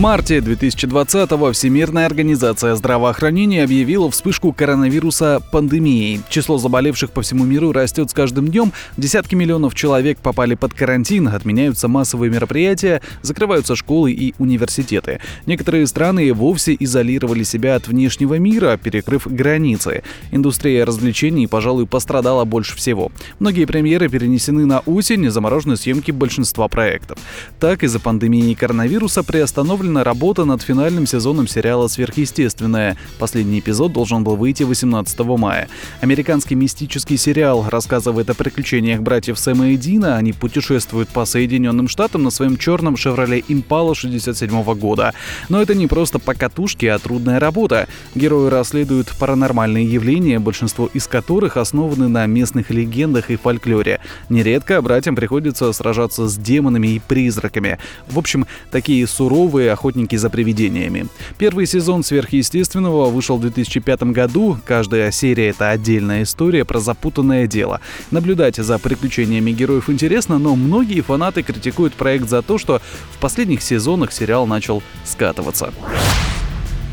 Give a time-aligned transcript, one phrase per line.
[0.00, 6.22] марте 2020-го Всемирная организация здравоохранения объявила вспышку коронавируса пандемией.
[6.30, 8.72] Число заболевших по всему миру растет с каждым днем.
[8.96, 15.20] Десятки миллионов человек попали под карантин, отменяются массовые мероприятия, закрываются школы и университеты.
[15.44, 20.02] Некоторые страны вовсе изолировали себя от внешнего мира, перекрыв границы.
[20.30, 23.12] Индустрия развлечений, пожалуй, пострадала больше всего.
[23.38, 27.18] Многие премьеры перенесены на осень, заморожены съемки большинства проектов.
[27.58, 32.96] Так, из-за пандемии коронавируса приостановлен подготовлена работа над финальным сезоном сериала «Сверхъестественное».
[33.18, 35.68] Последний эпизод должен был выйти 18 мая.
[36.00, 40.16] Американский мистический сериал рассказывает о приключениях братьев Сэма и Дина.
[40.16, 45.12] Они путешествуют по Соединенным Штатам на своем черном «Шевроле Импала» 67 года.
[45.48, 47.88] Но это не просто покатушки, а трудная работа.
[48.14, 54.00] Герои расследуют паранормальные явления, большинство из которых основаны на местных легендах и фольклоре.
[54.28, 57.78] Нередко братьям приходится сражаться с демонами и призраками.
[58.08, 61.06] В общем, такие суровые охотники за привидениями.
[61.38, 64.58] Первый сезон «Сверхъестественного» вышел в 2005 году.
[64.64, 67.80] Каждая серия— это отдельная история про запутанное дело.
[68.10, 72.80] Наблюдать за приключениями героев интересно, но многие фанаты критикуют проект за то, что
[73.12, 75.72] в последних сезонах сериал начал скатываться.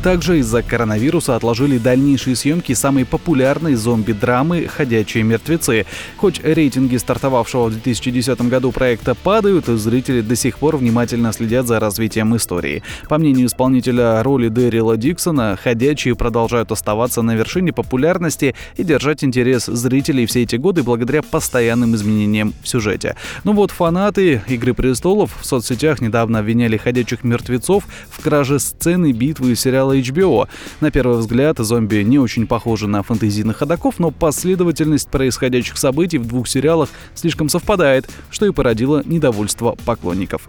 [0.02, 5.86] Также из-за коронавируса отложили дальнейшие съемки самой популярной зомби-драмы «Ходячие мертвецы».
[6.18, 11.80] Хоть рейтинги стартовавшего в 2010 году проекта падают, зрители до сих пор внимательно следят за
[11.80, 12.84] развитием истории.
[13.08, 19.66] По мнению исполнителя роли Дэрила Диксона, «Ходячие» продолжают оставаться на вершине популярности и держать интерес
[19.66, 23.16] зрителей все эти годы благодаря постоянным изменениям в сюжете.
[23.42, 29.56] Ну вот фанаты «Игры престолов» в соцсетях недавно обвиняли «Ходячих мертвецов» в краже сцены битвы
[29.56, 30.48] сериала сериала HBO.
[30.80, 36.26] На первый взгляд, зомби не очень похожи на фэнтезийных ходаков, но последовательность происходящих событий в
[36.26, 40.48] двух сериалах слишком совпадает, что и породило недовольство поклонников.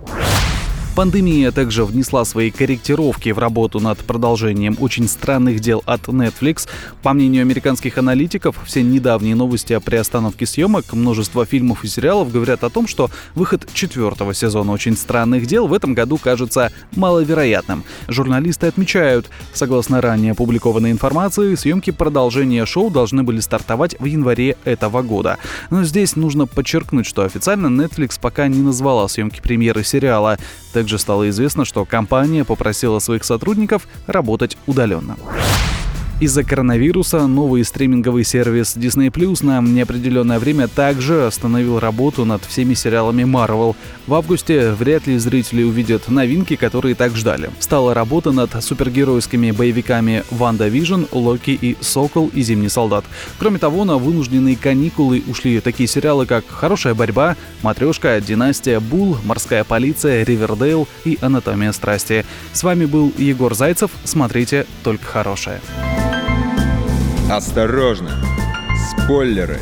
[0.95, 6.67] Пандемия также внесла свои корректировки в работу над продолжением очень странных дел от Netflix.
[7.03, 12.64] По мнению американских аналитиков, все недавние новости о приостановке съемок множества фильмов и сериалов говорят
[12.65, 17.85] о том, что выход четвертого сезона очень странных дел в этом году кажется маловероятным.
[18.09, 25.02] Журналисты отмечают, согласно ранее опубликованной информации, съемки продолжения шоу должны были стартовать в январе этого
[25.02, 25.37] года.
[25.69, 30.37] Но здесь нужно подчеркнуть, что официально Netflix пока не назвала съемки премьеры сериала.
[30.73, 35.17] Также стало известно, что компания попросила своих сотрудников работать удаленно.
[36.19, 42.73] Из-за коронавируса новый стриминговый сервис Disney Plus на неопределенное время также остановил работу над всеми
[42.73, 43.73] сериалами Marvel.
[44.05, 47.49] В августе вряд ли зрители увидят новинки, которые так ждали.
[47.59, 53.05] Встала работа над супергеройскими боевиками WandaVision, Локи и Сокол и Зимний солдат.
[53.37, 59.63] Кроме того, на вынужденные каникулы ушли такие сериалы, как «Хорошая борьба», «Матрешка», «Династия», «Бул», «Морская
[59.63, 62.25] полиция», «Ривердейл» и «Анатомия страсти».
[62.52, 63.91] С вами был Егор Зайцев.
[64.03, 65.61] Смотрите только хорошее.
[67.29, 68.09] Осторожно!
[68.89, 69.59] Спойлеры!